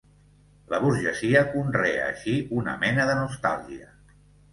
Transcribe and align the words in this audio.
La 0.69 0.77
burgesia 0.85 1.43
conrea 1.51 2.07
així 2.13 2.33
una 2.61 2.73
mena 2.85 3.07
de 3.11 3.19
nostàlgia. 3.21 3.93